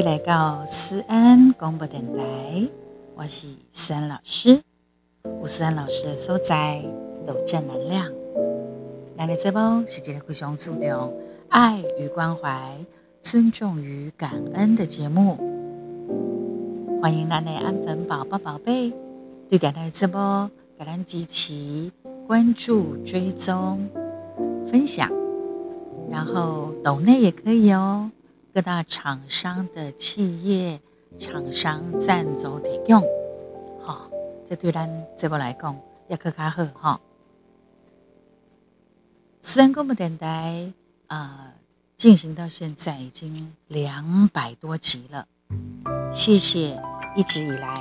[0.00, 2.66] 你来到思安广播电台，
[3.14, 4.58] 我是思安老师。
[5.42, 6.82] 我思安老师的所在
[7.26, 8.06] 有正能量。
[9.18, 11.12] 咱的这波是一个非常注重
[11.50, 12.74] 爱与关怀、
[13.20, 15.36] 尊重与感恩的节目。
[17.02, 18.90] 欢迎咱的安粉宝宝宝贝
[19.50, 21.92] 对咱的这波给咱支持、
[22.26, 23.86] 关注、追踪、
[24.66, 25.10] 分享，
[26.10, 28.10] 然后抖内也可以哦。
[28.52, 30.80] 各大厂商的企业
[31.20, 33.00] 厂商赞助提供，
[33.80, 34.10] 好，
[34.48, 37.00] 这对咱这波来讲也可卡好哈。
[39.40, 40.72] 思安广播电台
[41.06, 41.52] 啊，
[41.96, 45.28] 进行到现在已经两百多集了，
[46.12, 46.76] 谢谢
[47.14, 47.72] 一直以来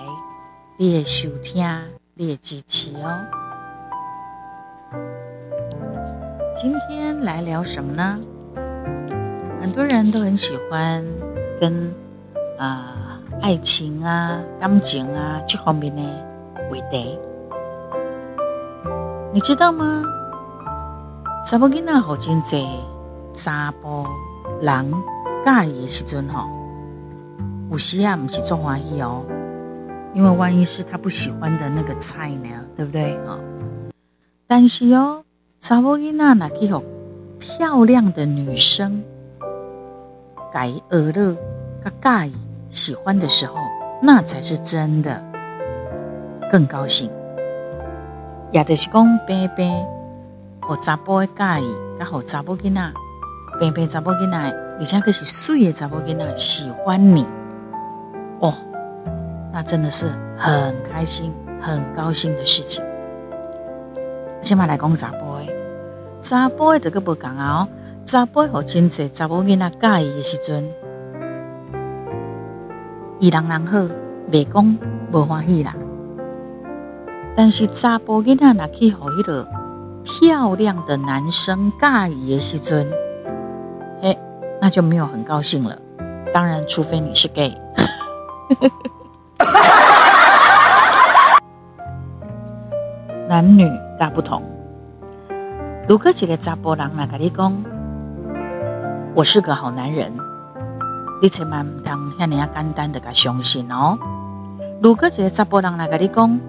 [0.78, 1.68] 你的收听、
[2.14, 3.20] 你的支持哦。
[6.62, 8.20] 今天来聊什么呢？
[9.62, 11.06] 很多人都很喜欢
[11.60, 11.94] 跟
[12.58, 16.02] 啊、爱情啊、感情啊这方面的
[16.70, 17.18] 话题，
[19.34, 20.04] 你知道吗？
[21.46, 22.68] 查某囡仔好真济，
[23.34, 24.06] 查甫
[24.62, 24.92] 人
[25.46, 26.46] 介意的时阵吼，
[27.72, 29.24] 有时啊不是做欢喜哦，
[30.14, 33.40] 因为万一是他不喜欢的那个菜呢，对不对啊？
[34.48, 35.24] 但是哦，
[35.60, 36.84] 查某囡仔那去和
[37.40, 39.04] 漂亮的女生。
[40.52, 41.36] 改而乐，
[41.84, 42.36] 他介意
[42.70, 43.56] 喜欢的时候，
[44.02, 45.24] 那才是真的
[46.52, 47.10] 更高兴。
[48.52, 49.86] 也就是讲，平平
[50.60, 52.94] 和查甫的介意，甲和查某囡仔，
[53.60, 54.38] 平平查某囡仔，
[54.80, 57.26] 而且可是水的查某囡仔喜欢你，
[58.40, 58.54] 哦，
[59.54, 62.84] 那真的是很开心、很高兴的事情。
[64.42, 65.54] 先嘛来讲查甫的，
[66.22, 67.68] 查甫的这个不讲啊哦。
[68.12, 70.68] 查甫和真济查某囡仔介意的时阵，
[73.20, 73.78] 伊人人好，
[74.32, 74.78] 袂讲
[75.12, 75.76] 无欢喜啦。
[77.36, 79.48] 但是查甫囡仔若去和迄个
[80.04, 82.92] 漂亮的男生介意的时阵，
[84.02, 84.18] 嘿，
[84.60, 85.78] 那就没有很高兴了。
[86.34, 87.56] 当然，除非你是 gay。
[93.30, 93.70] 男女
[94.00, 94.42] 大不同。
[95.88, 97.56] 如果一个查甫人来跟你讲，
[99.16, 100.14] 我是个好男人，
[101.22, 103.98] 你千万唔通遐尔啊简单的甲相信哦。
[104.82, 106.40] 如果一个查甫人来跟你讲，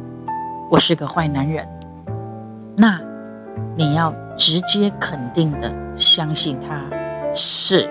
[0.70, 1.66] 我是个坏男人，
[2.76, 3.00] 那
[3.76, 6.84] 你要直接肯定的相信他
[7.34, 7.90] 是，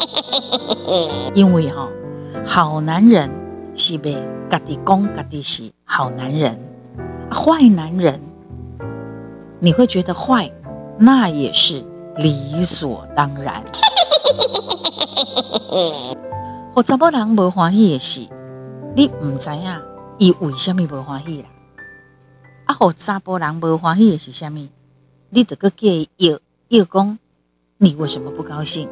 [1.34, 1.88] 因为哈、哦，
[2.46, 3.28] 好男人
[3.74, 4.16] 是被
[4.48, 6.56] 家己讲家己是好男人，
[7.32, 8.20] 坏男人
[9.58, 10.48] 你会觉得坏，
[10.98, 11.82] 那也是。
[12.22, 13.64] 理所当然。
[16.74, 18.28] 和 查某人无欢喜的是，
[18.94, 19.82] 你唔知影
[20.18, 21.48] 伊为什么无欢喜啦？
[22.66, 24.68] 啊，和查甫人无欢喜的是什么？
[25.30, 26.38] 你得个介意，
[26.68, 27.18] 要讲
[27.78, 28.88] 你为什么不高兴？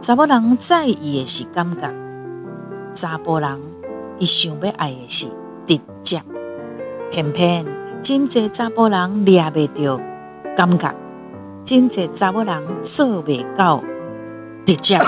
[0.00, 1.88] 查某人在意的是感觉，
[2.94, 3.60] 查甫人
[4.18, 5.26] 伊想要爱的是
[5.66, 6.20] 直接，
[7.10, 7.64] 偏偏
[8.02, 10.00] 真济查甫人抓袂到
[10.56, 10.92] 感觉。
[11.66, 13.82] 真济查某人做袂到
[14.64, 14.96] 直接，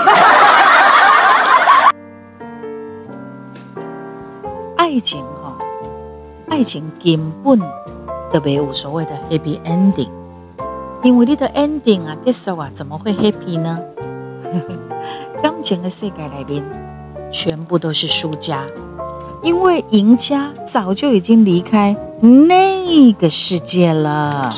[4.75, 5.57] 爱情哈，
[6.49, 7.57] 爱情根本
[8.29, 10.09] 都没有所谓的 happy ending，
[11.01, 13.79] 因为你的 ending 啊结束啊，怎么会 happy 呢？
[15.41, 16.61] 感情的世界里面，
[17.31, 18.65] 全部都是输家，
[19.41, 24.57] 因为赢家早就已经离开那个世界了。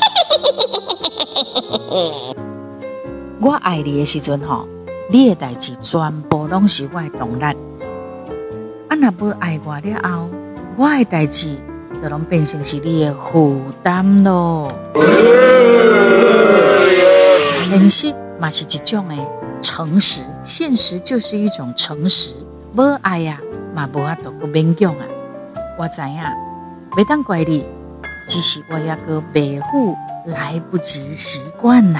[3.41, 4.65] 我爱你的时阵吼，
[5.09, 7.43] 你的代志全部拢是我的动力。
[7.43, 10.29] 啊，若不爱我了后，
[10.77, 11.57] 我的代志
[12.01, 14.71] 就拢变成是你的负担咯。
[17.69, 19.15] 现实嘛是一种的
[19.59, 22.31] 诚实，现实就是一种诚实。
[22.73, 23.37] 无爱啊，
[23.75, 25.05] 嘛无法度搁勉强啊。
[25.77, 26.23] 我知影，
[26.91, 27.65] 袂当怪你，
[28.25, 29.93] 只是我抑搁白虎。
[30.25, 31.99] 来不及习惯呐！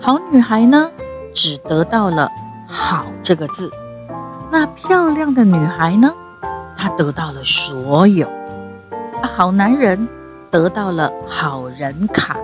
[0.00, 0.90] 好女孩呢，
[1.34, 2.30] 只得到了
[2.66, 3.68] “好”这个字；
[4.50, 6.14] 那漂亮的女孩呢，
[6.76, 8.26] 她得到了所有。
[9.22, 10.08] 好男人
[10.50, 12.36] 得到了好人卡，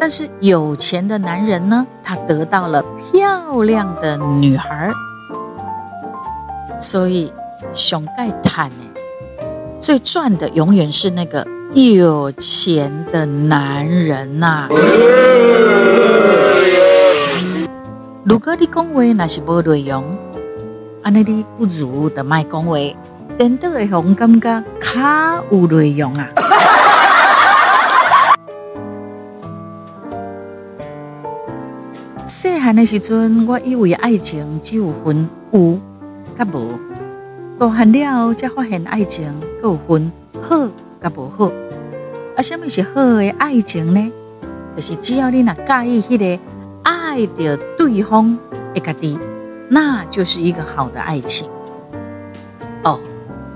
[0.00, 4.90] 但是有钱的男人呢，他得到了漂亮的女孩。
[6.78, 7.32] 所以，
[7.72, 8.93] 熊盖坦呢。
[9.84, 14.68] 最赚的永远是那个有钱的男人呐、啊。
[18.24, 20.02] 如果你讲话那是无内容，
[21.02, 22.78] 安尼你不如的卖讲话，
[23.36, 26.30] 等到会让感觉卡有内容啊。
[32.24, 35.78] 细汉的时阵，我以为爱情只有分有
[36.38, 36.72] 甲无，
[37.56, 40.10] 大汉了才发现爱情阁有分
[40.42, 40.68] 好
[41.00, 41.46] 甲无好。
[42.36, 44.12] 啊，什么是好的爱情呢？
[44.74, 46.42] 就是只要你若介意迄个
[46.82, 48.36] 爱着对方
[48.74, 49.16] 的家己，
[49.68, 51.48] 那就是一个好的爱情。
[52.82, 52.98] 哦，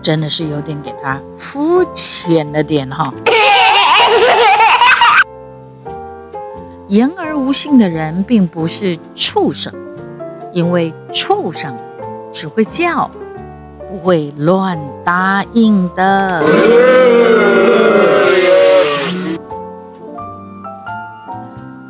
[0.01, 3.13] 真的是有点给他肤浅了点哈。
[6.87, 9.75] 言而无信的人并不是畜生，
[10.53, 11.77] 因为畜生
[12.33, 13.11] 只会叫，
[13.89, 16.45] 不会乱答应的。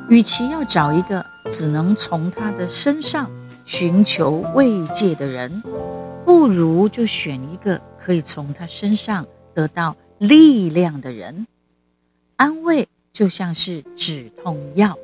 [0.08, 3.30] 与其要找一个只能从他的身上
[3.64, 5.62] 寻求慰藉的人，
[6.24, 11.46] 不如就选一个可以从他身上得到力量的人。
[12.36, 14.96] 安慰就像是止痛药，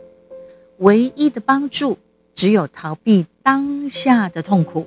[0.79, 1.99] 唯一的帮助
[2.35, 4.87] 只有逃避当下的痛苦。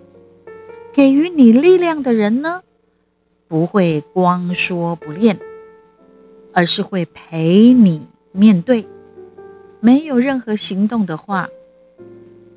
[0.98, 2.64] 给予你力量的人呢，
[3.48, 5.38] 不会光说不练，
[6.52, 8.88] 而是会陪你面对。
[9.80, 11.50] 没有任何行动的话，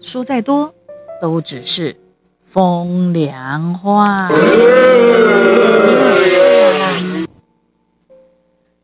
[0.00, 0.75] 说再多
[1.20, 1.94] 都只是
[2.40, 4.31] 风凉话。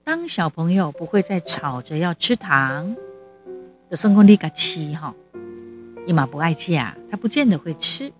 [0.05, 2.95] 当小朋友不会再吵着要吃糖
[3.89, 5.15] 的生活里个气哈，
[6.05, 8.13] 伊嘛不爱吃啊，他不见得会吃。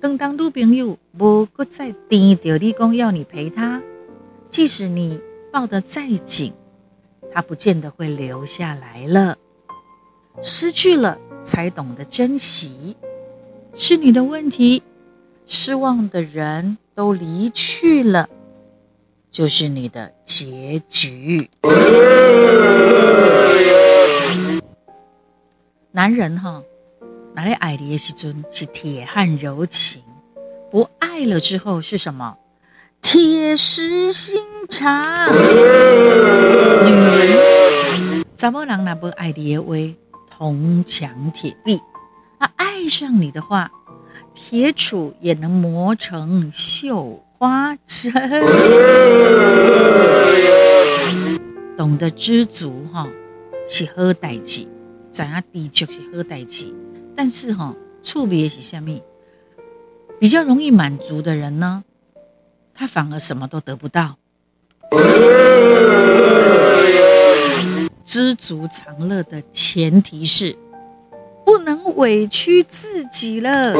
[0.00, 3.82] 等当女朋友不搁再盯着你讲要你陪他，
[4.48, 5.20] 即使你
[5.52, 6.52] 抱得再紧，
[7.32, 9.36] 他不见得会留下来了。
[10.40, 12.96] 失去了才懂得珍惜，
[13.74, 14.84] 是你的问题。
[15.46, 18.28] 失望的人都离去了，
[19.32, 21.50] 就是你的结局。
[25.90, 26.62] 男人哈，
[27.38, 30.02] 哪里爱你的时阵是铁汉柔情，
[30.72, 32.36] 不爱了之后是什么？
[33.00, 35.32] 铁石心肠。
[36.84, 39.76] 女人，怎么能那不爱你的话？
[40.28, 41.80] 铜墙铁壁，
[42.38, 43.70] 啊，爱上你的话，
[44.34, 48.12] 铁杵也能磨成绣花针。
[51.76, 53.06] 懂得知足哈，
[53.68, 54.66] 是好代志，
[55.12, 56.74] 知影知足是好代志。
[57.18, 59.02] 但是哈，触别是下面？
[60.20, 61.82] 比较容易满足的人呢，
[62.72, 64.16] 他反而什么都得不到。
[68.04, 70.56] 知足常乐的前提是
[71.44, 73.74] 不能委屈自己了。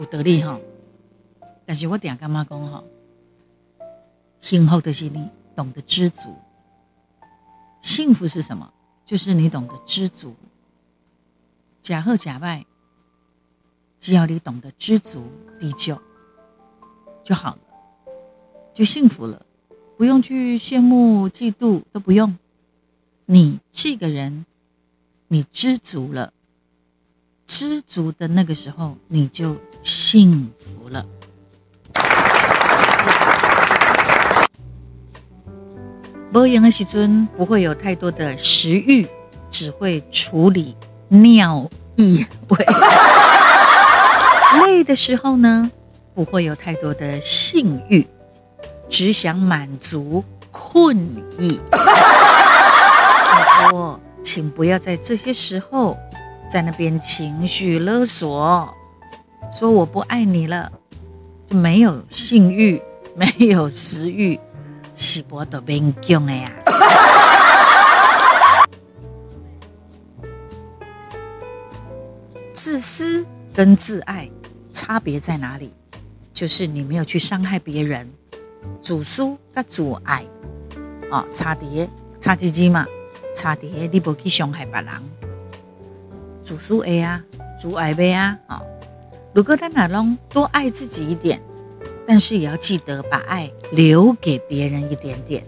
[0.00, 0.58] 有道理哈，
[1.64, 2.82] 但是我点干嘛讲哈？
[4.40, 6.34] 幸福的是你懂得知足。
[7.80, 8.73] 幸福是什么？
[9.04, 10.34] 就是你懂得知足。
[11.82, 12.64] 假贺假拜，
[14.00, 15.24] 只要你懂得知足，
[15.60, 16.00] 地久
[17.22, 17.60] 就好了，
[18.72, 19.44] 就幸福了。
[19.96, 22.36] 不用去羡慕、嫉妒，都不用。
[23.26, 24.44] 你这个人，
[25.28, 26.32] 你知足了，
[27.46, 30.63] 知足的那个时候，你就幸福
[36.34, 39.06] 无闲的时阵，不会有太多的食欲，
[39.50, 40.76] 只会处理
[41.06, 42.26] 尿意。
[44.60, 45.70] 累的时候呢，
[46.12, 48.04] 不会有太多的性欲。
[48.88, 50.96] 只想满足困
[51.38, 51.78] 意，拜
[53.70, 55.96] 托，请不要在这些时候
[56.50, 58.74] 在那边情绪勒索，
[59.50, 60.70] 说我不爱你了，
[61.46, 62.82] 就没有性欲，
[63.14, 64.38] 没有食欲，
[64.94, 66.50] 是我都勉强的呀。
[72.52, 74.28] 自私跟自爱
[74.72, 75.74] 差别在哪里？
[76.32, 78.10] 就是你没有去伤害别人。
[78.80, 80.24] 自私跟自爱，
[81.10, 82.86] 哦，差别差几几嘛？
[83.34, 84.92] 差别你不去伤害别人，
[86.42, 87.22] 自私爱啊，
[87.58, 88.62] 自爱呗啊，哦！
[89.34, 91.42] 如果他哪拢多爱自己一点，
[92.06, 95.44] 但是也要记得把爱留给别人一点点。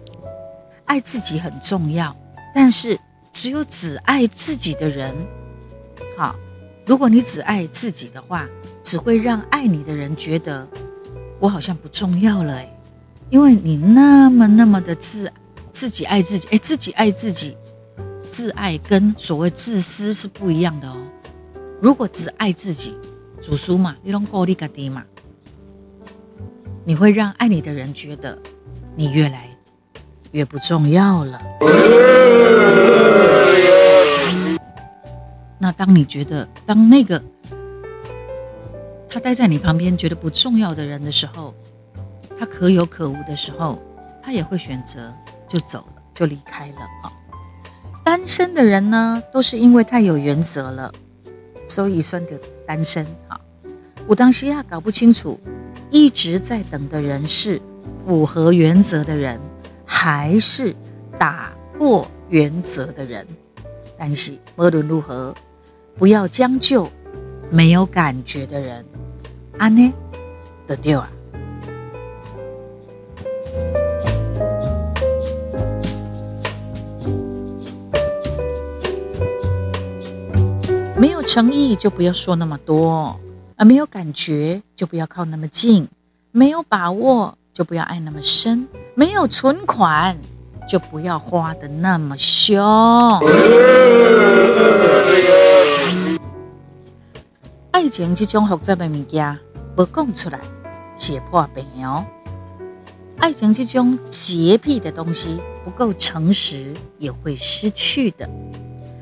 [0.84, 2.16] 爱自己很重要，
[2.54, 2.98] 但是
[3.32, 5.14] 只有只爱自己的人，
[6.16, 6.36] 好、
[6.86, 8.48] 如果你只爱自己的话，
[8.82, 10.66] 只会让爱你的人觉得
[11.40, 12.72] 我好像不重要了，哎。
[13.28, 15.28] 因为你那么那么的自
[15.72, 17.56] 自己爱自己，哎，自己爱自己，
[18.30, 20.96] 自爱跟所谓自私是不一样的哦。
[21.82, 22.96] 如果只爱自己，
[23.42, 25.04] 主书嘛，你拢顾你家己嘛，
[26.88, 28.38] 你会让爱你的人觉得
[28.95, 29.50] 你越来
[30.31, 31.43] 越不重要了。
[35.59, 37.21] 那当你觉得，当那个
[39.09, 41.52] 他待在你旁边觉得不重要的人的时候，
[42.38, 43.83] 他可有可无的时候，
[44.23, 45.12] 他也会选择
[45.49, 47.11] 就走了，就离开了啊。
[48.05, 50.93] 单身的人呢，都是因为太有原则了，
[51.66, 53.40] 所以算得单身啊。
[54.07, 55.40] 我当时呀搞不清楚，
[55.90, 57.61] 一直在等的人是
[58.05, 59.40] 符合原则的人，
[59.85, 60.75] 还是
[61.19, 63.26] 打破原则的人。
[63.99, 65.35] 但是无论如何，
[65.97, 66.88] 不要将就
[67.50, 68.85] 没有感觉的人，
[69.59, 69.93] 安呢
[70.66, 71.11] 得丢啊。
[80.99, 83.19] 没有诚意就不要说那么多，
[83.56, 85.88] 而，没有感觉就不要靠那么近，
[86.30, 90.14] 没有把握就不要爱那么深，没有存款
[90.68, 92.62] 就不要花得那么凶。
[94.44, 96.20] 是是是是。
[97.70, 99.38] 爱情这种复杂的物件，
[99.75, 100.38] 不讲出来
[100.94, 102.04] 解破病哦。
[103.16, 108.28] 爱情这种洁癖的东西，不够诚实也会失去的。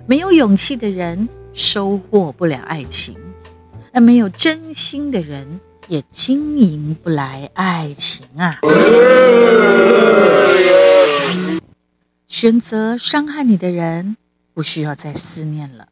[0.06, 1.28] 没有勇气的人。
[1.56, 3.16] 收获不了爱情，
[3.94, 8.58] 而没有真心的人也经营不来爱情啊！
[12.26, 14.16] 选择伤害你的人，
[14.52, 15.84] 不需要再思念了；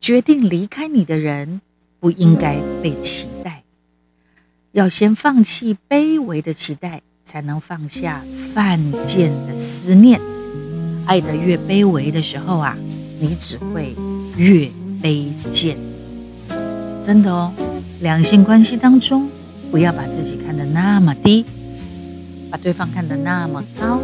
[0.00, 1.60] 决定离开你的人，
[1.98, 3.64] 不应该被期待。
[4.70, 8.24] 要先放弃卑微的期待，才能放下
[8.54, 10.20] 犯贱的思念。
[11.04, 12.78] 爱得越卑微的时候啊，
[13.18, 13.96] 你只会
[14.36, 14.70] 越……
[15.02, 15.76] 卑贱，
[17.04, 17.52] 真的哦。
[18.00, 19.28] 两性关系当中，
[19.70, 21.44] 不要把自己看得那么低，
[22.50, 24.00] 把对方看得那么高。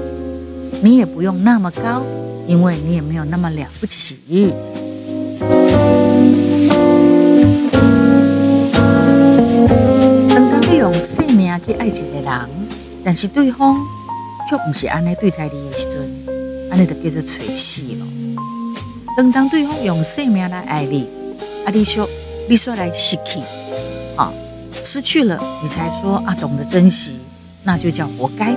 [0.82, 2.02] 你也不用那么高，
[2.46, 4.54] 因为你也没有那么了不起。
[10.28, 12.48] 当当你用性命去爱一个人，
[13.02, 13.78] 但是对方
[14.48, 16.00] 却不是安尼对待你的时阵，
[16.70, 18.06] 安尼就叫做找死了。
[19.16, 21.08] 当当对方用性命来爱你，
[21.64, 22.08] 啊，你说
[22.50, 23.38] 你说来失去，
[24.16, 24.32] 啊，
[24.82, 27.20] 失去了你才说啊，懂得珍惜，
[27.62, 28.56] 那就叫活该。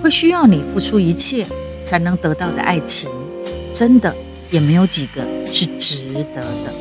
[0.00, 1.44] 会需要你付出一切
[1.82, 3.10] 才能得到的爱情，
[3.74, 4.14] 真的
[4.52, 6.72] 也没有几个是值得的。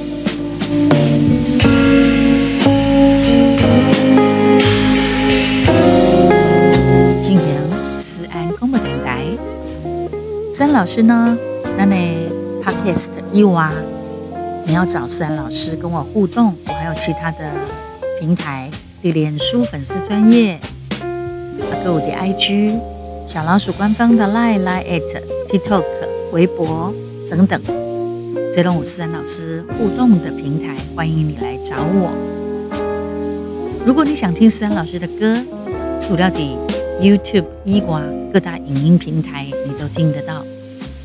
[7.24, 9.26] 今天思安公布电台。
[10.54, 11.36] 思安老师呢？
[11.76, 12.30] 那那
[12.64, 13.74] Podcast 一娃，
[14.68, 17.40] 你要找思安老师跟我互动，我还有其他的
[18.20, 18.70] 平台，
[19.02, 20.60] 的脸书粉丝专页，
[21.72, 22.78] 还有我的 IG
[23.26, 25.86] 小老鼠官方的 Line Line at TikTok
[26.34, 26.94] 微博
[27.30, 27.62] 等等，
[28.54, 32.12] 这种思安老师互动的平台，欢迎你来找我。
[33.86, 35.42] 如果你想听思安老师的歌，
[36.06, 36.58] 主料底
[37.02, 38.02] YouTube 伊瓜
[38.34, 40.44] 各大影音平台你都听得到。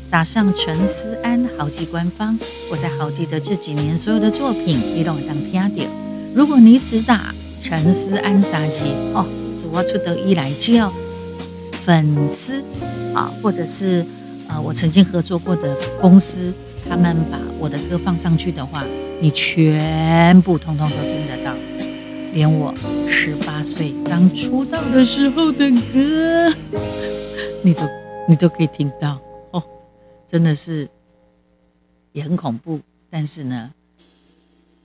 [0.09, 2.37] 打上陈思安豪记官方，
[2.71, 5.91] 我在豪记的这几年所有的作品，你都会当听到。
[6.33, 9.25] 如果你只打陈思安杀机哦，
[9.61, 10.91] 主播出得一来叫
[11.85, 12.61] 粉丝
[13.13, 14.05] 啊，或者是
[14.47, 16.51] 呃我曾经合作过的公司，
[16.89, 18.83] 他们把我的歌放上去的话，
[19.21, 21.53] 你全部通通都听得到，
[22.33, 22.73] 连我
[23.07, 26.51] 十八岁刚出道的时候的歌，
[27.61, 27.83] 你都
[28.27, 29.19] 你都可以听到
[29.51, 29.63] 哦。
[30.29, 30.89] 真的是
[32.13, 32.79] 也很恐怖，
[33.09, 33.71] 但是呢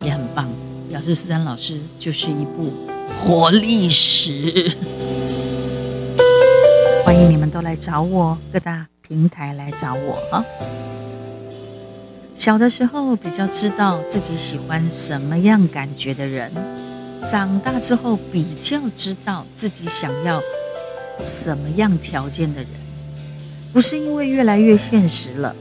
[0.01, 0.49] 也很棒。
[0.89, 2.73] 表示思丹老师就是一部
[3.15, 4.75] 活历史，
[7.05, 10.43] 欢迎你们都来找我，各大平台来找我啊！
[12.35, 16.51] 小的时候比较知道自己喜欢什么样感觉的人，
[17.31, 20.41] 长大之后比较知道自己想要
[21.19, 22.71] 什么样条件的人。
[23.75, 25.55] 不是因为越来越现实了，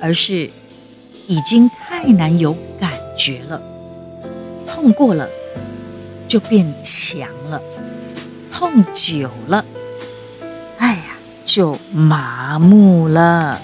[0.00, 0.50] 而是
[1.26, 3.60] 已经太难有感觉了。
[4.66, 5.28] 痛过了
[6.28, 7.60] 就变强了，
[8.52, 9.64] 痛久了，
[10.78, 13.58] 哎呀，就麻木了。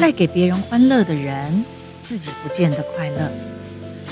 [0.00, 1.64] 带给别人欢乐的人，
[2.00, 3.30] 自己不见得快乐；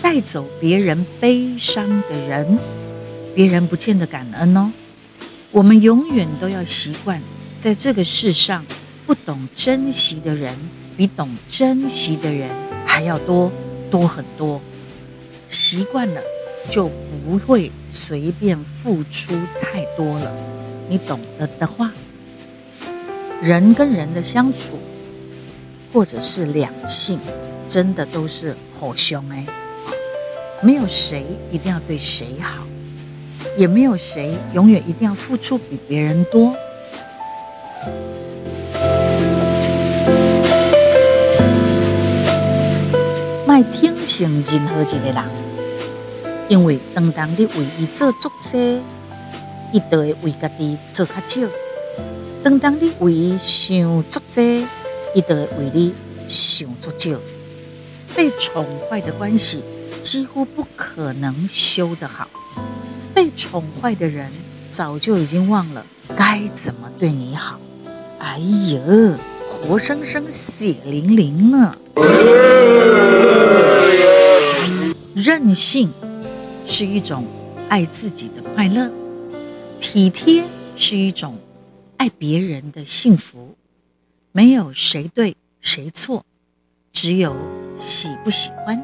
[0.01, 2.59] 带走别人悲伤的人，
[3.35, 4.73] 别人不见得感恩哦。
[5.51, 7.21] 我们永远都要习惯
[7.59, 8.65] 在这个世上，
[9.13, 10.57] 不懂珍惜的人
[10.97, 12.49] 比懂珍惜的人
[12.87, 13.53] 还要多
[13.91, 14.59] 多很多。
[15.51, 16.23] 习惯了，
[16.71, 16.89] 就
[17.23, 20.33] 不会随便付出太多了。
[20.89, 21.93] 你懂得的话，
[23.43, 24.79] 人跟人的相处，
[25.93, 27.19] 或者是两性，
[27.69, 29.45] 真的都是好凶哎。
[30.63, 32.67] 没有谁一定要对谁好，
[33.59, 36.57] 也没有谁永远一定要付出比别人多。
[43.53, 45.25] 卖听信任何一个人，
[46.49, 48.81] 因为当当你为伊做足多，
[49.75, 51.47] 伊就会为家己做较少；
[52.43, 54.43] 当当你为伊想足多，
[55.15, 55.93] 伊就会为你
[56.27, 57.21] 想足少。
[58.17, 59.63] 被宠坏的关系。
[60.03, 62.29] 几乎不可能修得好。
[63.15, 64.33] 被宠坏的人
[64.71, 67.61] 早就已经忘了该怎么对你好。
[68.19, 68.81] 哎呀，
[69.49, 71.77] 活生生血淋淋呢！
[75.23, 75.89] 任性
[76.67, 77.25] 是一种
[77.69, 78.91] 爱自己的快乐，
[79.81, 80.43] 体贴
[80.77, 81.39] 是一种
[81.97, 83.55] 爱别人的幸福。
[84.33, 86.25] 没有谁对谁错，
[86.91, 87.37] 只有
[87.79, 88.83] 喜不喜欢。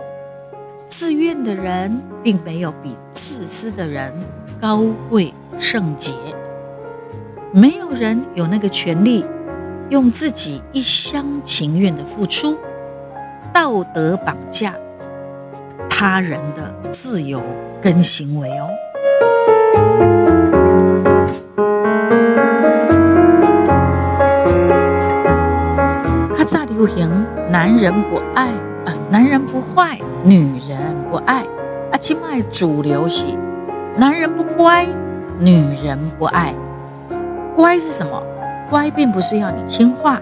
[0.86, 4.14] 自愿的人并没有比自私的人
[4.60, 6.12] 高贵圣洁，
[7.52, 9.24] 没有人有那个权利
[9.90, 12.56] 用自己一厢情愿的付出，
[13.52, 14.76] 道德绑架
[16.00, 17.42] 他人的自由
[17.82, 18.68] 跟行为哦。
[26.38, 27.10] 较早流行，
[27.50, 28.46] 男人不爱
[28.86, 28.94] 啊。
[29.10, 30.78] 男人不坏，女人
[31.10, 31.40] 不爱。
[31.90, 33.24] 啊，现在主流是
[33.96, 34.86] 男人不乖，
[35.40, 36.54] 女人不爱。
[37.56, 38.22] 乖是什么？
[38.70, 40.20] 乖并不是要你听话，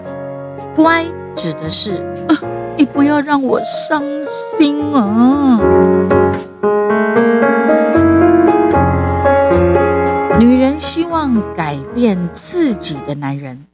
[0.75, 2.33] 乖指的是，啊，
[2.75, 5.59] 你不要让我伤心啊。
[10.39, 13.65] 女人希望改变自己的男人，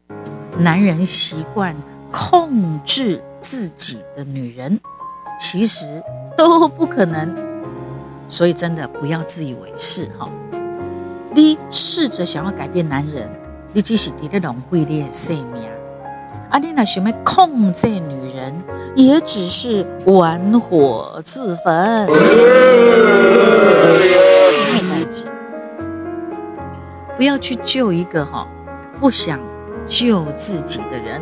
[0.58, 1.76] 男人习惯
[2.12, 4.80] 控制自己的女人。
[5.40, 6.02] 其实
[6.38, 7.36] 都不可能，
[8.28, 10.30] 所以真的不要自以为是哈。
[11.34, 13.28] 你试着想要改变男人，
[13.74, 15.64] 你只是在浪费你的生命。
[16.52, 18.54] 啊，你那想要控制女人，
[18.96, 22.08] 也只是玩火自焚。
[27.16, 28.48] 不要去救一个哈
[29.00, 29.40] 不想
[29.86, 31.22] 救自己的人，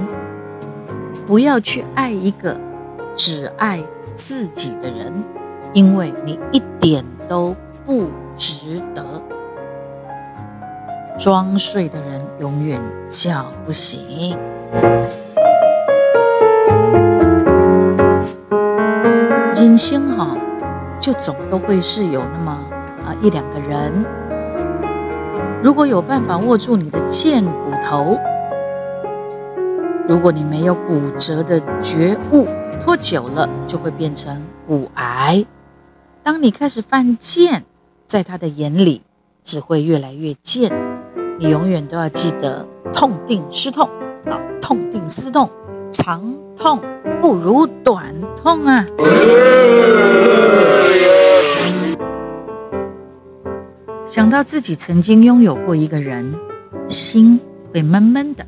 [1.27, 2.59] 不要去爱一个
[3.15, 3.83] 只爱。
[4.13, 5.23] 自己的人，
[5.73, 7.55] 因为你一点都
[7.85, 9.03] 不值得。
[11.17, 14.37] 装睡的人永远叫不醒。
[19.81, 20.37] 人生哈，
[20.99, 22.51] 就总都会是有那么
[23.03, 24.05] 啊一两个人，
[25.63, 28.15] 如果有办法握住你的贱骨头，
[30.07, 32.47] 如果你没有骨折的觉悟。
[32.83, 35.45] 拖久了就会变成骨癌。
[36.23, 37.63] 当你开始犯贱，
[38.07, 39.03] 在他的眼里
[39.43, 40.71] 只会越来越贱。
[41.37, 43.87] 你永远都要记得痛定思痛
[44.25, 44.41] 啊！
[44.59, 45.47] 痛定思痛，
[46.03, 46.79] 长痛
[47.21, 48.83] 不如短痛啊！
[54.07, 56.33] 想到自己曾经拥有过一个人，
[56.87, 57.39] 心
[57.71, 58.43] 会闷闷的。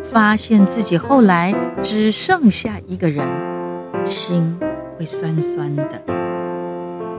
[0.00, 3.26] 发现自己后来只剩下一个人，
[4.04, 4.56] 心
[4.96, 5.84] 会酸酸的；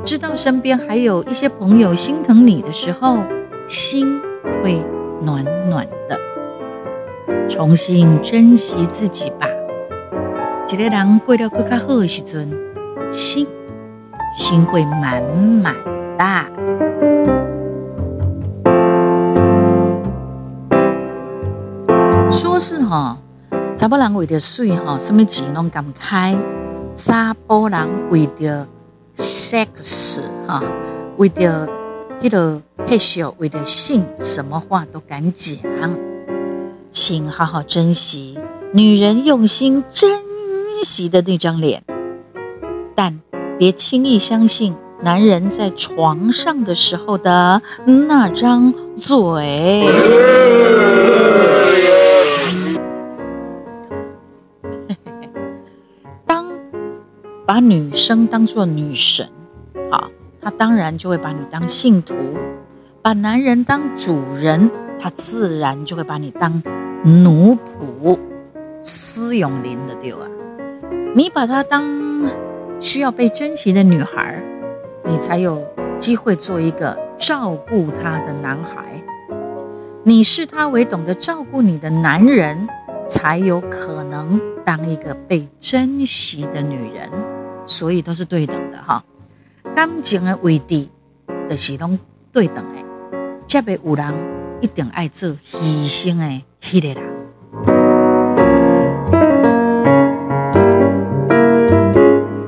[0.05, 3.19] 知道身边还有一些朋友心疼你的时候，
[3.67, 4.21] 心
[4.63, 4.81] 会
[5.21, 6.17] 暖暖的。
[7.49, 9.47] 重新珍惜自己吧。
[10.71, 12.49] 一个人过得更加好的时阵，
[13.11, 13.45] 心
[14.35, 15.21] 心会满
[15.61, 15.75] 满
[16.17, 16.23] 的。
[22.31, 23.17] 说是哈，
[23.75, 26.35] 查甫人为着水哈，什么钱拢敢开；
[26.95, 28.65] 查甫人为着
[29.17, 30.63] sex 哈，
[31.17, 31.67] 为着
[32.21, 35.59] 迄个害羞，为着性，什么话都敢讲。
[36.93, 38.37] 请好好珍惜
[38.71, 40.11] 女人用心珍
[40.83, 41.83] 惜的那张脸，
[42.93, 43.19] 但
[43.57, 49.87] 别轻易相信男人在床上的时候的那张嘴。
[56.27, 56.45] 当
[57.47, 59.27] 把女生当做女神，
[59.89, 62.13] 好，他当然就会把你当信徒；
[63.01, 66.61] 把男人当主人，他自然就会把你当
[67.03, 68.17] 奴仆、
[68.81, 70.19] 私永林的对啊。
[71.13, 71.83] 你把她当
[72.79, 74.41] 需要被珍惜的女孩，
[75.05, 75.61] 你才有
[75.99, 79.03] 机会做一个照顾她的男孩。
[80.03, 82.67] 你视她为懂得照顾你的男人，
[83.07, 87.09] 才有可能当一个被珍惜的女人。
[87.65, 89.03] 所以都是对等的哈。
[89.75, 90.87] 感情的位置
[91.49, 91.97] 就是拢
[92.31, 92.83] 对等的，
[93.47, 94.13] 才会有人
[94.61, 97.03] 一定爱做牺牲的迄个人。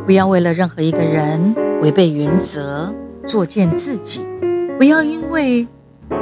[0.05, 2.93] 不要为了任何一个人违背原则，
[3.27, 4.25] 作践自己。
[4.77, 5.67] 不要因为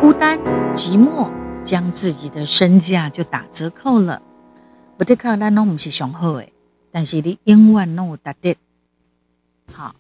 [0.02, 0.40] 孤单
[0.74, 1.30] 寂寞，
[1.64, 4.20] 将自己的身价就打折扣了。
[4.98, 6.48] 不得靠咱拢不是上好的，
[6.92, 8.58] 但是你永远拢有值得。
[9.72, 9.94] 好，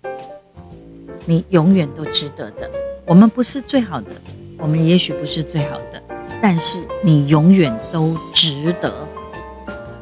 [1.25, 2.69] 你永远都值得的。
[3.05, 4.09] 我们不是最好的，
[4.57, 6.01] 我们也许不是最好的，
[6.45, 8.93] 但是你永远都值得，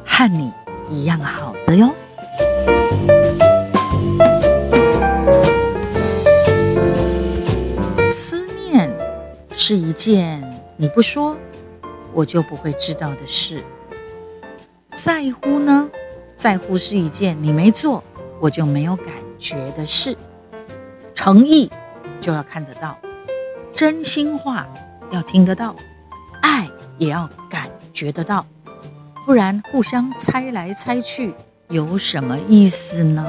[0.04, 0.52] 和你
[0.90, 1.94] 一样好的哟。
[8.08, 8.92] 思念
[9.54, 10.42] 是一件
[10.76, 11.36] 你不说
[12.12, 13.62] 我就不会知道的事。
[14.96, 15.88] 在乎呢？
[16.34, 18.02] 在乎是一件你没做
[18.40, 20.16] 我就没有感觉的事，
[21.14, 21.70] 诚意
[22.20, 22.98] 就要看得到，
[23.72, 24.66] 真心话
[25.12, 25.76] 要听得到，
[26.42, 28.46] 爱也要感觉得到，
[29.24, 31.34] 不然互相猜来猜去
[31.68, 33.26] 有什么意思呢？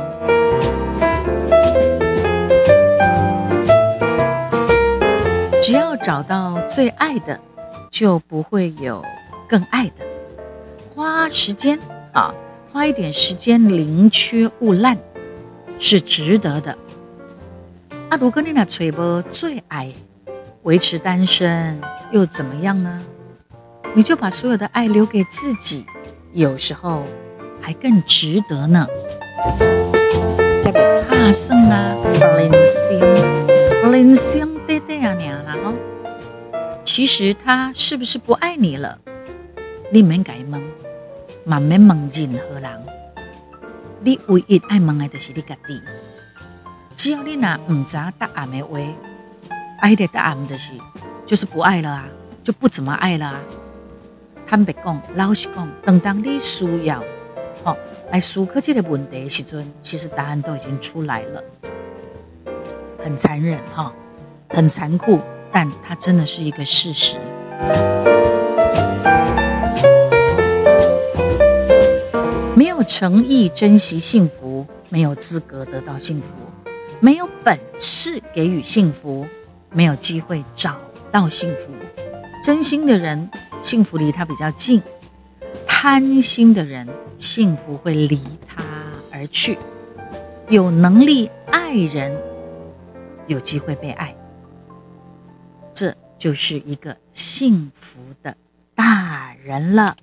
[5.61, 7.39] 只要找到最爱的，
[7.89, 9.01] 就不会有
[9.47, 10.05] 更爱的。
[10.93, 11.79] 花时间
[12.11, 12.33] 啊，
[12.71, 14.97] 花一点时间，宁缺毋滥。
[15.79, 16.77] 是值得的。
[18.09, 19.91] 啊，如果你那吹波最爱
[20.63, 21.79] 维持单身
[22.11, 23.01] 又怎么样呢？
[23.93, 25.85] 你就把所有的爱留给自己，
[26.31, 27.03] 有时候
[27.61, 28.87] 还更值得呢。
[30.63, 31.93] 再给怕生啊，
[32.37, 35.73] 零星零星爹爹啊娘了哦。
[36.85, 38.97] 其实他是不是不爱你了？
[39.91, 40.63] 你免改问，
[41.43, 42.71] 慢慢问任何人。
[43.99, 45.81] 你唯一爱问的，就是你自己。
[46.95, 48.79] 只要你那唔知答案的话，
[49.79, 50.71] 爱的答案就是
[51.25, 52.05] 就是不爱了啊，
[52.43, 53.39] 就不怎么爱了啊。
[54.45, 57.03] 坦白讲，老实讲，等当你需要
[57.63, 57.75] 哦
[58.11, 61.43] 来思考这个问题的时阵，其实答案都已经出来了。
[63.03, 63.93] 很残忍哈、哦，
[64.49, 65.19] 很残酷，
[65.51, 67.17] 但它真的是一个事实。
[72.55, 76.35] 没有诚意珍惜幸福，没有资格得到幸福；
[76.99, 79.25] 没有本事给予幸福，
[79.73, 80.79] 没有机会找
[81.11, 81.71] 到幸福。
[82.43, 83.29] 真心的人，
[83.61, 84.79] 幸福离他比较近；
[85.65, 88.63] 贪心的人，幸福会离他
[89.11, 89.57] 而去。
[90.49, 92.15] 有能力爱人，
[93.27, 94.13] 有机会被爱，
[95.73, 98.35] 这就是一个幸福的
[98.75, 99.95] 大人了。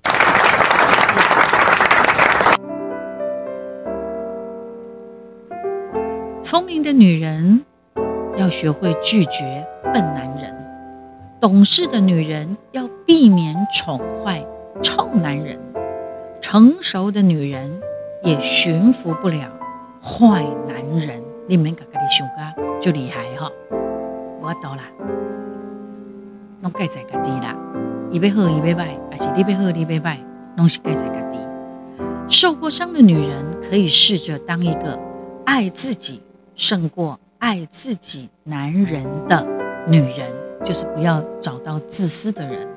[6.43, 7.65] 聪明的女人
[8.37, 10.55] 要学会拒绝笨男人，
[11.41, 14.45] 懂事的女人要避免宠坏
[14.83, 15.59] 臭男人，
[16.41, 17.81] 成熟的女人
[18.23, 19.51] 也驯服不了
[20.03, 21.23] 坏男人。
[21.47, 23.51] 你们嘎嘎的想嘎就厉害哈！
[24.41, 24.85] 我懂啦，
[26.63, 27.57] 拢该在家己啦，
[28.11, 30.19] 一杯喝一杯拜，而且一杯喝一杯拜，
[30.57, 31.39] 拢是该在家己。
[32.29, 34.99] 受过伤的女人可以试着当一个
[35.45, 36.23] 爱自己。
[36.57, 39.47] 胜过爱自己男人的
[39.89, 40.31] 女人，
[40.63, 42.69] 就是不要找到自私的人，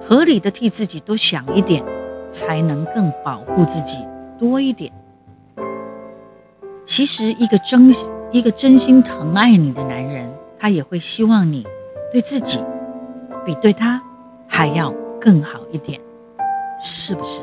[0.00, 1.84] 合理的替自己多想一点，
[2.30, 3.98] 才能更保护自己
[4.38, 4.92] 多一点。
[6.84, 7.92] 其实，一个真
[8.30, 11.66] 一个真心疼爱你的男人，他也会希望你
[12.12, 12.62] 对自己
[13.44, 14.00] 比对他
[14.46, 16.00] 还要更好一点，
[16.80, 17.42] 是不是？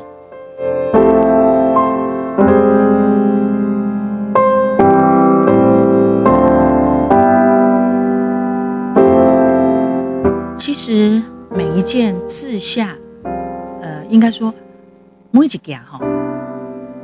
[10.80, 12.96] 其实每一件自下，
[13.82, 14.54] 呃，应该说
[15.32, 15.98] 每一件哈，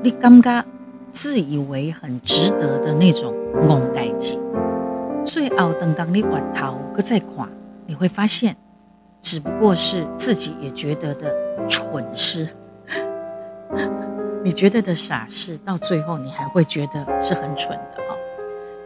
[0.00, 0.64] 你感觉
[1.10, 3.34] 自以为很值得的那种
[3.66, 4.38] 戆代志，
[5.26, 7.48] 最后等到你回头搁再看，
[7.84, 8.56] 你会发现，
[9.20, 11.34] 只不过是自己也觉得的
[11.66, 12.46] 蠢事，
[14.44, 18.16] 你觉得的傻事，到最后你还会觉得是很蠢的哈。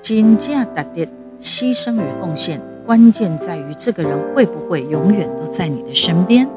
[0.00, 1.06] 真正值得
[1.38, 2.58] 牺牲与奉献。
[2.88, 6.48] 关键在于这个人会不会永远都在你的身边。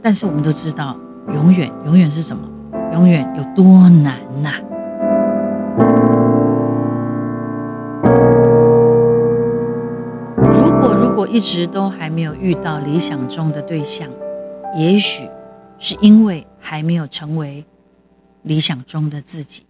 [0.00, 2.48] 但是我们都知道，永远，永远是什么？
[2.94, 4.54] 永远有多难呐、
[10.38, 14.08] 如果如果一直都还没有遇到理想中的对象，
[14.74, 15.28] 也许
[15.78, 17.62] 是因为还没有成为
[18.40, 19.66] 理想中的自己。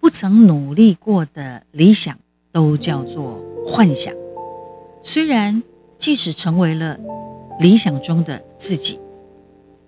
[0.00, 2.16] 不曾努力过的理想，
[2.54, 4.14] 都叫做幻想。
[5.02, 5.60] 虽然
[5.98, 6.96] 即使成为了
[7.58, 9.00] 理想中的自己，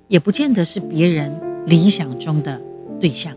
[0.09, 1.33] 也不见得是别人
[1.67, 2.61] 理想中的
[2.99, 3.33] 对象，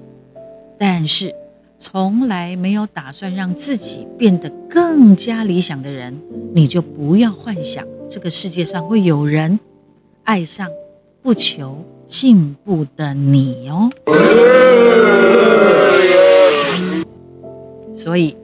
[0.80, 1.34] 但是
[1.78, 6.20] 从来没有打算让自己变得更加理想的人，
[6.56, 9.60] 你就不要幻想这个世界上会有人
[10.24, 10.68] 爱上
[11.22, 13.92] 不求进步的你哦。
[17.94, 18.36] 所以，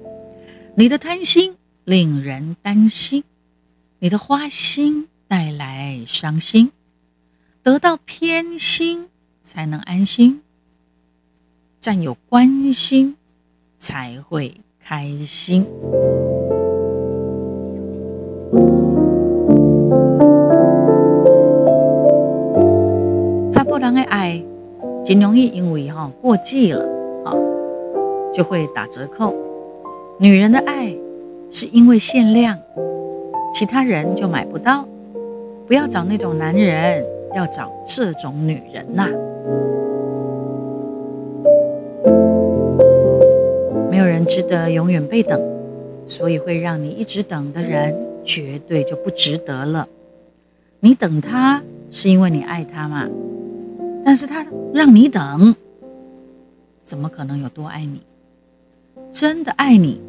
[0.78, 3.24] 你的贪心令人担心，
[4.00, 6.70] 你的花心带来伤心。
[7.64, 9.08] 得到偏心
[9.42, 10.42] 才能安心，
[11.80, 13.16] 占有关心
[13.78, 15.66] 才会开心。
[23.50, 24.44] 查甫人的爱，
[25.06, 26.86] 真容易因为哈过季了
[27.24, 27.32] 啊，
[28.34, 29.34] 就会打折扣。
[30.20, 30.96] 女人的爱
[31.50, 32.58] 是因为限量，
[33.54, 34.88] 其他人就买不到。
[35.68, 37.06] 不要找那种男人。
[37.36, 39.10] 要找这种女人呐、
[43.92, 45.38] 没有人值得永远被等，
[46.06, 49.86] 所以会让你一直等的人，绝对就不值得了。
[50.80, 53.06] 你等他是因为你爱他嘛？
[54.06, 55.54] 但是他让你等，
[56.86, 58.00] 怎么可能有多爱你？
[59.16, 60.02] 真的爱你，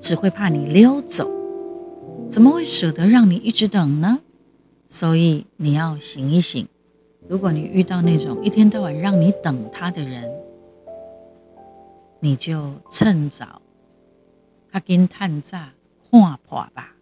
[0.00, 1.30] 只会怕你溜走，
[2.28, 4.18] 怎么会舍得让你一直等呢？
[4.88, 6.66] 所以你要醒一醒，
[7.28, 10.28] 如果你遇到那种一天到晚让你等他的人，
[12.18, 13.62] 你就趁早，
[14.68, 15.72] 他跟探诈
[16.10, 16.93] 看破吧。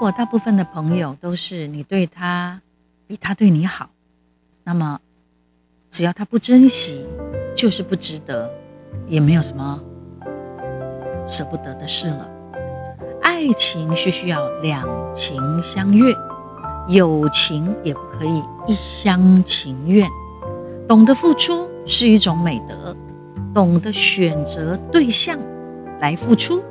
[0.00, 2.60] 果大部分的朋友都是你对他
[3.06, 3.90] 比他对你好，
[4.64, 4.98] 那么。
[5.92, 7.04] 只要他不珍惜，
[7.52, 8.48] 就是不值得，
[9.08, 9.80] 也没有什么
[11.26, 12.30] 舍不得的事了。
[13.20, 14.86] 爱情是需要两
[15.16, 16.14] 情相悦，
[16.86, 20.08] 友情也不可以一厢情愿。
[20.86, 22.96] 懂得付出是一种美德，
[23.52, 25.36] 懂得选择对象
[25.98, 26.62] 来付出，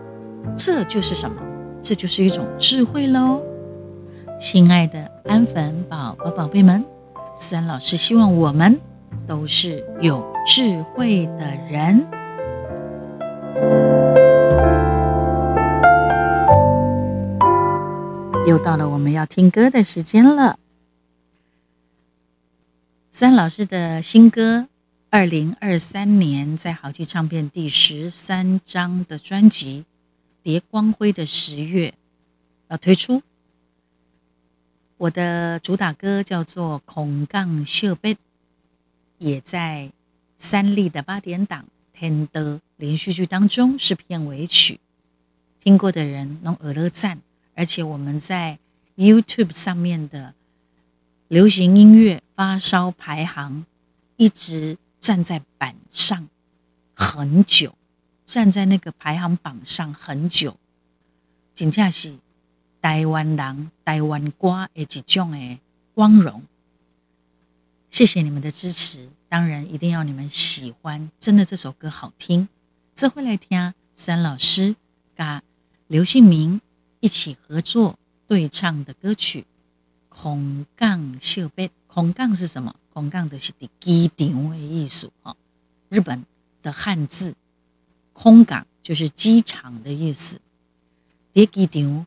[0.56, 1.42] 这就是什么？
[1.82, 3.42] 这就是一种智慧喽。
[4.40, 6.86] 亲爱的安粉宝宝宝贝们，
[7.36, 8.80] 三老师希望我们。
[9.28, 12.06] 都是有智慧的人。
[18.48, 20.58] 又到了我们要听歌的时间了。
[23.12, 24.68] 三老师的新歌，
[25.12, 29.86] 二零二三年在好记唱片第十三张的专辑
[30.50, 31.90] 《别光辉的十月》
[32.70, 33.22] 要推出。
[34.98, 38.16] 我的主打歌叫做《空港惜别》。
[39.20, 39.92] 也在
[40.40, 42.42] 三立的八点档《天道》
[42.78, 44.80] 连续剧当中是片尾曲，
[45.60, 47.20] 听过的人能耳乐赞。
[47.54, 48.58] 而且我们在
[48.96, 50.34] YouTube 上面的
[51.28, 53.68] 流行音乐发烧排行
[54.18, 56.28] 一直站在板上
[56.96, 57.76] 很久，
[58.30, 60.56] 站在那个排行榜上很久，
[61.56, 62.16] 真正是
[62.80, 65.60] 台湾人、台湾歌的一种的
[65.96, 66.44] 光荣。
[67.90, 72.48] 谢谢你们的支持，当然一定要你们喜欢，真的这首歌好听，
[72.94, 74.76] 这回来听三老师
[75.16, 75.42] 跟
[75.88, 76.62] 刘信明
[77.00, 79.42] 一起合作对唱的歌曲
[80.08, 81.68] 《空港惜别》。
[81.88, 82.76] 空港是什么？
[82.94, 85.36] 空港的是的机场的艺术哈，
[85.90, 86.24] 日本
[86.62, 87.34] 的汉字
[88.22, 90.42] 空港就是机场的意思。
[91.34, 92.06] 在机场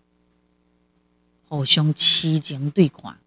[1.49, 3.19] 互相痴情对看，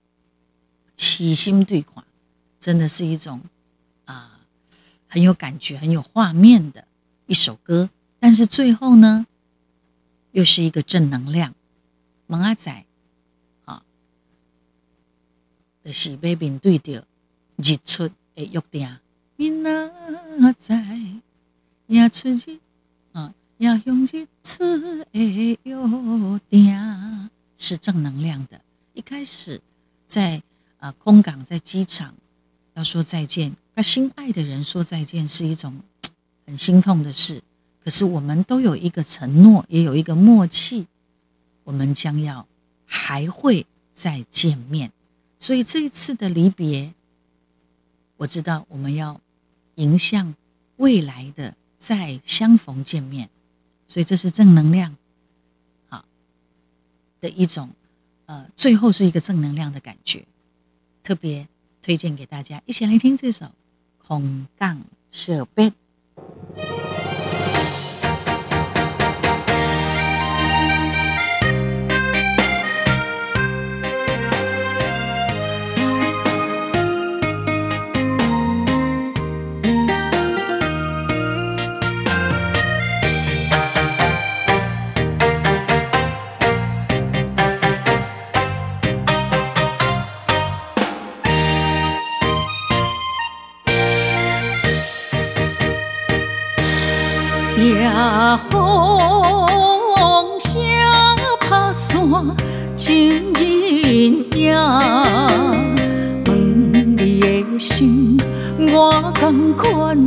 [0.95, 2.03] 痴心对看。
[2.59, 3.41] 真的是一种
[4.05, 4.39] 啊，
[5.07, 6.87] 很有感觉、很有画面的
[7.25, 9.25] 一首歌，但是最后呢，
[10.33, 11.55] 又是一个正能量。
[12.27, 12.85] 蒙阿仔
[13.65, 13.83] 啊，
[15.83, 17.07] 就是要面对着
[17.57, 18.99] 日出的约定。
[19.37, 20.83] 明仔载
[21.87, 22.59] 也出日
[23.57, 25.55] 啊，也向日出的约
[26.49, 28.59] 定，是正能量的。
[28.93, 29.61] 一开始
[30.05, 30.43] 在
[30.77, 32.13] 啊空港，在机场。
[32.73, 35.79] 要说再见，跟心爱的人说再见是一种
[36.45, 37.41] 很心痛的事。
[37.81, 40.85] 可是我们都有一个承诺，也有一个默契，
[41.63, 42.45] 我们将要
[42.85, 44.91] 还会再见面。
[45.39, 46.93] 所以这一次的离别，
[48.17, 49.21] 我知道我们要
[49.75, 50.35] 迎向
[50.75, 53.29] 未来的再相逢见面。
[53.87, 54.95] 所以这是正能量，
[55.87, 56.05] 好，
[57.21, 57.69] 的一种，
[58.25, 60.25] 呃，最后是一个正能量的感觉，
[61.03, 61.47] 特别
[61.81, 63.45] 推荐给大家，一起来听这首
[63.99, 65.69] 《空港设备》。
[102.85, 103.41] 情人
[104.35, 104.53] 影，
[106.27, 108.15] 问你的心，
[108.59, 109.97] 我同款，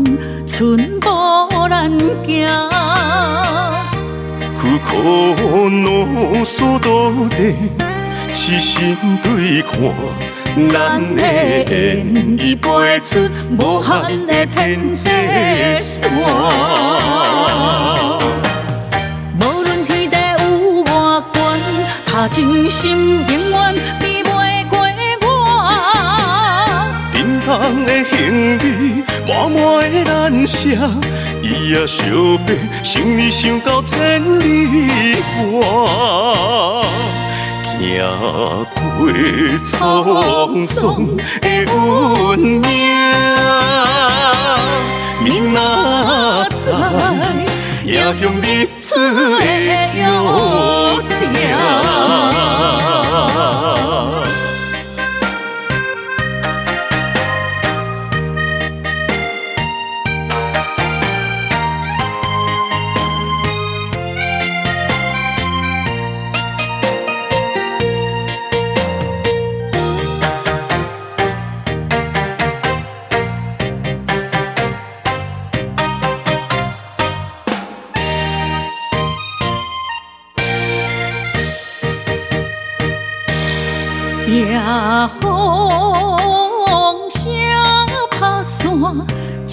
[0.47, 1.09] 寸步
[1.69, 1.91] 难
[2.23, 2.49] 行。
[4.61, 7.57] 苦苦努所到底，
[8.33, 9.93] 痴心对看。
[10.71, 11.21] 咱的
[11.69, 15.09] 缘已飞出无限的天际
[15.81, 16.09] 线，
[22.21, 24.77] 他真心永远比袂过
[25.23, 25.29] 我。
[27.13, 27.47] 沉重
[27.85, 29.59] 的行李，满满
[29.93, 30.59] 的难舍，
[31.41, 32.03] 伊也惜
[32.45, 35.15] 别，想你想到千里
[35.53, 35.55] 外。
[37.79, 37.87] 行
[38.75, 39.07] 过
[39.63, 40.77] 沧桑
[41.41, 42.67] 的运命，
[45.23, 45.57] 明仔
[46.51, 46.57] 载
[47.85, 48.97] 也向日出
[49.39, 49.71] 的约
[51.09, 51.18] 定。
[51.53, 52.48] 啊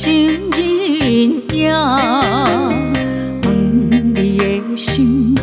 [0.05, 0.59] 情人
[1.51, 1.73] 影，
[3.41, 5.35] 问你的心，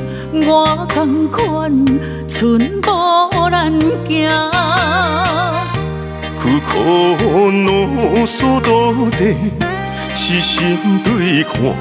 [0.46, 1.84] 我同款，
[2.28, 2.88] 寸步
[3.50, 3.72] 难
[4.04, 4.30] 行。
[6.40, 8.70] 苦苦努所到
[9.18, 9.34] 底，
[10.14, 11.74] 痴心对看，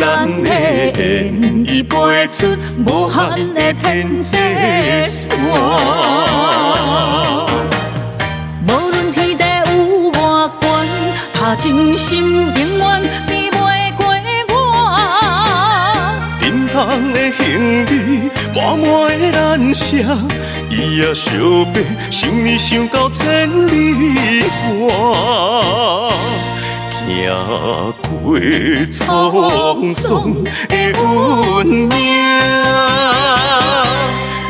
[0.00, 4.34] 咱的缘已飞出无限的天际
[5.04, 5.28] 线。
[11.56, 14.06] 真心永远比袂过
[14.50, 14.54] 我，
[16.40, 16.76] 沉重
[17.12, 17.92] 的行李，
[18.54, 18.86] 满满
[19.18, 19.86] 的难舍，
[20.70, 21.30] 伊也惜
[21.72, 24.44] 别，想你想到千里
[24.80, 24.86] 外。
[27.06, 28.38] 行过
[28.90, 30.04] 沧桑
[30.44, 31.90] 的运命，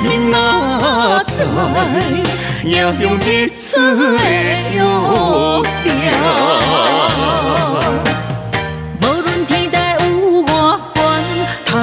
[0.02, 0.34] 明仔
[1.26, 1.37] 载
[2.64, 4.20] 也向日出的
[4.74, 4.76] 约
[5.84, 5.87] 定。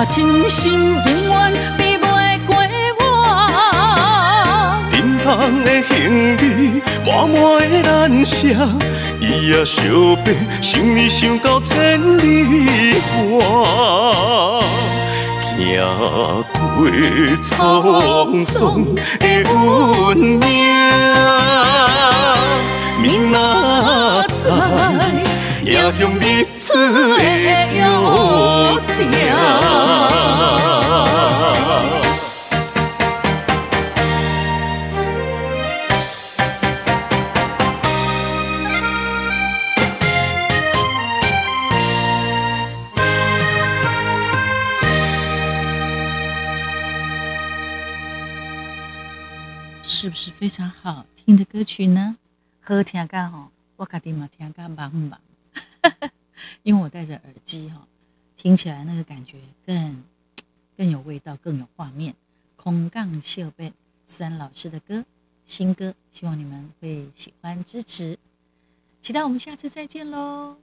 [0.07, 2.05] 真心永远比袂
[2.45, 2.55] 过
[2.99, 3.03] 我，
[4.91, 5.25] 沉重
[5.63, 5.93] 的行
[6.37, 6.43] 李，
[7.05, 7.35] 满满
[7.69, 8.35] 的难舍，
[9.19, 9.81] 伊也惜
[10.23, 10.27] 别，
[10.61, 12.23] 想你想到千里
[13.31, 13.35] 外。
[15.57, 15.63] 行
[16.53, 16.53] 过
[17.41, 18.85] 沧桑
[19.19, 20.45] 的运命，
[23.01, 23.37] 明仔
[24.29, 24.43] 载
[25.65, 27.83] 也向日出的约定。
[49.87, 52.17] 是不是非常好听的歌曲呢？
[52.61, 55.15] 好听噶吼，我家己嘛听噶茫茫，
[56.63, 57.87] 因为我戴着耳机哈，
[58.37, 60.03] 听起来那个感觉更
[60.77, 62.15] 更有味道，更有画面。
[62.55, 63.73] 空杠秀贝，
[64.05, 65.05] 三老师的歌，
[65.45, 68.17] 新歌，希望你们会喜欢支持，
[69.01, 70.57] 期待我们下次再见喽。